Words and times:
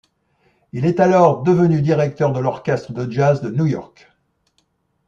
Il 0.71 0.87
est 0.87 0.99
alors 0.99 1.43
devenu 1.43 1.83
directeur 1.83 2.33
de 2.33 2.39
l'Orchestre 2.39 2.91
de 2.91 3.07
jazz 3.11 3.39
de 3.39 3.51
New 3.51 3.67
York. 3.67 4.11